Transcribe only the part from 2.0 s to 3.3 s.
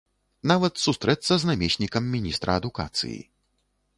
міністра адукацыі.